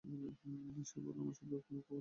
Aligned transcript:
সে 0.85 0.97
বলল, 0.99 1.17
আমার 1.21 1.35
সাথে 1.35 1.51
অমুকও 1.51 1.73
দেখেছে। 1.73 1.89